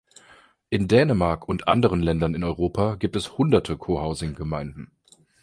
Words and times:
In 0.71 0.87
Dänemark 0.87 1.47
und 1.47 1.67
anderen 1.67 2.01
Ländern 2.01 2.33
in 2.33 2.43
Europa 2.43 2.95
gibt 2.95 3.15
es 3.15 3.37
hunderte 3.37 3.77
Cohousing-Gemeinden. 3.77 4.89